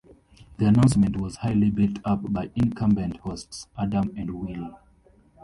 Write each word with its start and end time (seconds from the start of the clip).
The 0.57 0.65
announcement 0.65 1.15
was 1.17 1.35
highly 1.35 1.69
built 1.69 1.99
up 2.03 2.33
by 2.33 2.49
incumbent 2.55 3.17
hosts 3.17 3.67
Adam 3.77 4.11
and 4.17 4.31
Wil. 4.33 4.73